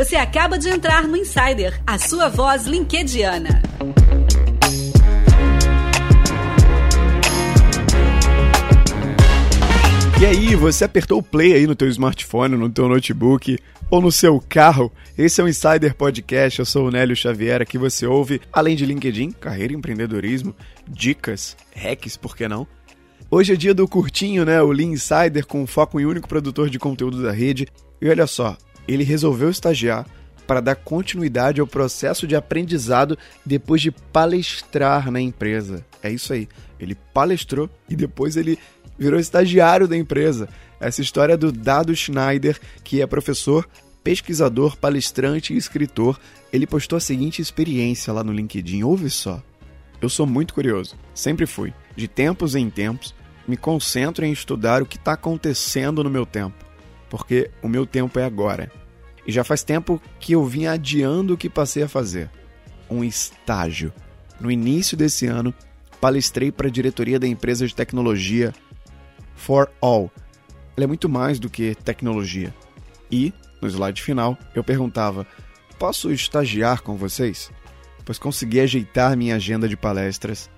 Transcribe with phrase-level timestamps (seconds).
[0.00, 3.60] Você acaba de entrar no Insider, a sua voz linkediana.
[10.18, 13.58] E aí, você apertou o play aí no teu smartphone, no teu notebook
[13.90, 14.90] ou no seu carro?
[15.18, 18.86] Esse é o Insider Podcast, eu sou o Nélio Xavier, aqui você ouve, além de
[18.86, 20.56] LinkedIn, carreira empreendedorismo,
[20.88, 22.66] dicas, hacks, por que não?
[23.30, 24.62] Hoje é dia do curtinho, né?
[24.62, 27.68] O Lean Insider com foco em único produtor de conteúdo da rede.
[28.00, 28.56] E olha só,
[28.94, 30.06] ele resolveu estagiar
[30.46, 35.86] para dar continuidade ao processo de aprendizado depois de palestrar na empresa.
[36.02, 36.48] É isso aí.
[36.78, 38.58] Ele palestrou e depois ele
[38.98, 40.48] virou estagiário da empresa.
[40.80, 43.68] Essa história do Dado Schneider, que é professor,
[44.02, 46.18] pesquisador, palestrante e escritor.
[46.52, 48.82] Ele postou a seguinte experiência lá no LinkedIn.
[48.82, 49.40] Ouve só.
[50.02, 51.72] Eu sou muito curioso, sempre fui.
[51.94, 53.14] De tempos em tempos,
[53.46, 56.64] me concentro em estudar o que está acontecendo no meu tempo,
[57.08, 58.79] porque o meu tempo é agora.
[59.26, 62.30] E já faz tempo que eu vim adiando o que passei a fazer:
[62.90, 63.92] um estágio.
[64.40, 65.54] No início desse ano,
[66.00, 68.54] palestrei para a diretoria da empresa de tecnologia
[69.34, 70.10] for All.
[70.76, 72.54] Ela é muito mais do que tecnologia.
[73.10, 75.26] E, no slide final, eu perguntava:
[75.78, 77.50] posso estagiar com vocês?
[78.04, 80.50] Pois consegui ajeitar minha agenda de palestras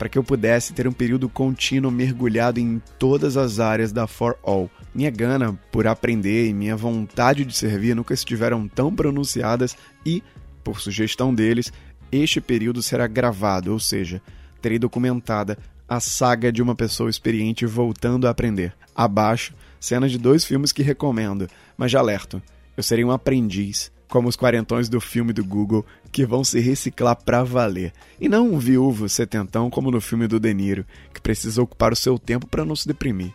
[0.00, 4.34] para que eu pudesse ter um período contínuo mergulhado em todas as áreas da For
[4.42, 4.70] All.
[4.94, 10.22] Minha gana por aprender e minha vontade de servir nunca estiveram tão pronunciadas e,
[10.64, 11.70] por sugestão deles,
[12.10, 14.22] este período será gravado, ou seja,
[14.62, 18.72] terei documentada a saga de uma pessoa experiente voltando a aprender.
[18.96, 22.42] Abaixo, cenas de dois filmes que recomendo, mas já alerto,
[22.74, 27.16] eu serei um aprendiz, como os quarentões do filme do Google, que vão se reciclar
[27.16, 27.92] pra valer.
[28.20, 31.96] E não um viúvo setentão como no filme do De Niro, que precisa ocupar o
[31.96, 33.32] seu tempo para não se deprimir.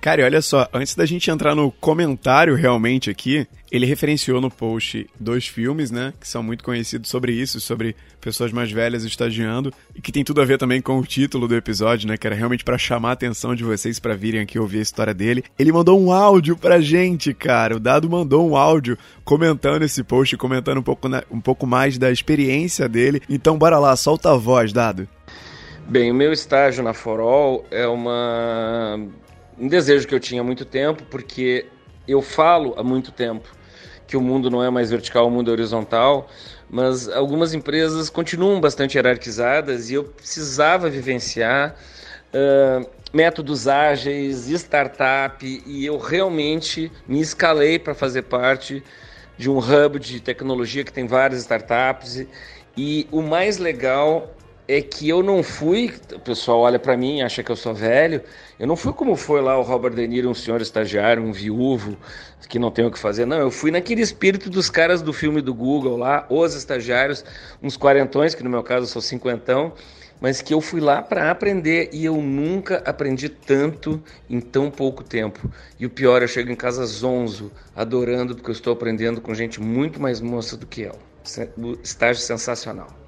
[0.00, 4.50] Cara, e olha só, antes da gente entrar no comentário realmente aqui, ele referenciou no
[4.50, 9.72] post dois filmes, né, que são muito conhecidos sobre isso, sobre pessoas mais velhas estagiando,
[9.94, 12.36] e que tem tudo a ver também com o título do episódio, né, que era
[12.36, 15.42] realmente para chamar a atenção de vocês para virem aqui ouvir a história dele.
[15.58, 17.76] Ele mandou um áudio pra gente, cara.
[17.76, 22.10] O Dado mandou um áudio comentando esse post, comentando um pouco, um pouco mais da
[22.10, 23.20] experiência dele.
[23.28, 25.08] Então bora lá, solta a voz, Dado.
[25.88, 28.98] Bem, o meu estágio na Forol é uma
[29.58, 31.66] um desejo que eu tinha há muito tempo, porque
[32.06, 33.48] eu falo há muito tempo
[34.06, 36.28] que o mundo não é mais vertical, o mundo é horizontal,
[36.70, 41.74] mas algumas empresas continuam bastante hierarquizadas e eu precisava vivenciar
[42.32, 48.82] uh, métodos ágeis, startup, e eu realmente me escalei para fazer parte
[49.36, 52.16] de um hub de tecnologia que tem várias startups.
[52.16, 52.28] E,
[52.76, 54.35] e o mais legal
[54.68, 58.20] é que eu não fui, o pessoal olha para mim, acha que eu sou velho,
[58.58, 61.96] eu não fui como foi lá o Robert De Niro, um senhor estagiário, um viúvo,
[62.48, 65.40] que não tem o que fazer, não, eu fui naquele espírito dos caras do filme
[65.40, 67.24] do Google lá, os estagiários,
[67.62, 69.72] uns quarentões, que no meu caso eu sou cinquentão,
[70.20, 75.04] mas que eu fui lá para aprender e eu nunca aprendi tanto em tão pouco
[75.04, 75.50] tempo.
[75.78, 79.60] E o pior, eu chego em casa zonzo, adorando, porque eu estou aprendendo com gente
[79.60, 80.98] muito mais moça do que eu.
[81.82, 83.05] Estágio sensacional.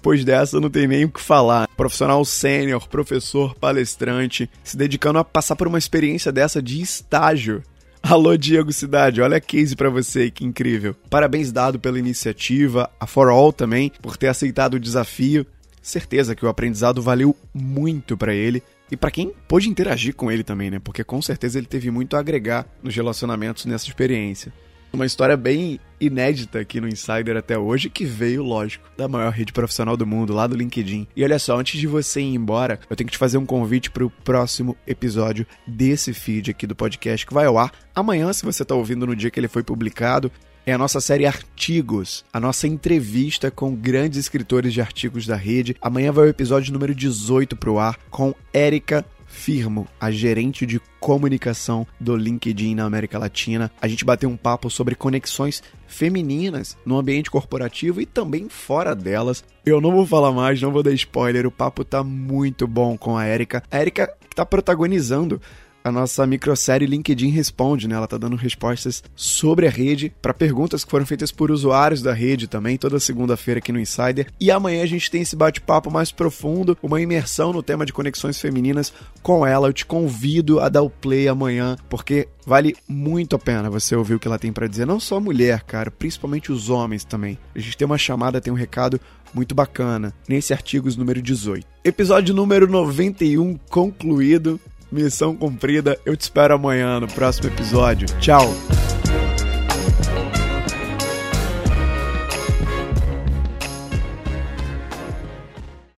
[0.00, 1.68] Depois dessa, não tem nem o que falar.
[1.76, 7.62] Profissional sênior, professor, palestrante, se dedicando a passar por uma experiência dessa de estágio.
[8.02, 10.96] Alô, Diego Cidade, olha a case para você, que incrível.
[11.10, 15.46] Parabéns dado pela iniciativa, a For All também, por ter aceitado o desafio.
[15.82, 20.42] Certeza que o aprendizado valeu muito para ele e para quem pôde interagir com ele
[20.42, 20.78] também, né?
[20.78, 24.50] Porque com certeza ele teve muito a agregar nos relacionamentos nessa experiência.
[24.92, 29.52] Uma história bem inédita aqui no Insider até hoje, que veio, lógico, da maior rede
[29.52, 31.06] profissional do mundo, lá do LinkedIn.
[31.14, 33.90] E olha só, antes de você ir embora, eu tenho que te fazer um convite
[33.90, 38.44] para o próximo episódio desse feed aqui do podcast, que vai ao ar amanhã, se
[38.44, 40.30] você está ouvindo no dia que ele foi publicado.
[40.66, 45.76] É a nossa série Artigos, a nossa entrevista com grandes escritores de artigos da rede.
[45.80, 50.80] Amanhã vai o episódio número 18 para o ar com Érica Firmo, a gerente de
[50.98, 53.70] comunicação do LinkedIn na América Latina.
[53.80, 59.42] A gente bateu um papo sobre conexões femininas no ambiente corporativo e também fora delas.
[59.64, 63.16] Eu não vou falar mais, não vou dar spoiler, o papo tá muito bom com
[63.16, 63.62] a Erika.
[63.70, 65.40] A Erika tá protagonizando
[65.82, 67.94] a nossa microsérie LinkedIn Responde, né?
[67.94, 72.12] Ela tá dando respostas sobre a rede para perguntas que foram feitas por usuários da
[72.12, 74.26] rede também, toda segunda-feira aqui no Insider.
[74.40, 78.40] E amanhã a gente tem esse bate-papo mais profundo, uma imersão no tema de conexões
[78.40, 78.92] femininas
[79.22, 79.68] com ela.
[79.68, 84.14] Eu te convido a dar o play amanhã, porque vale muito a pena você ouvir
[84.14, 84.86] o que ela tem para dizer.
[84.86, 87.38] Não só a mulher, cara, principalmente os homens também.
[87.54, 89.00] A gente tem uma chamada, tem um recado
[89.32, 91.66] muito bacana nesse artigos número 18.
[91.84, 94.60] Episódio número 91 concluído.
[94.90, 95.98] Missão cumprida.
[96.04, 98.06] Eu te espero amanhã no próximo episódio.
[98.20, 98.48] Tchau!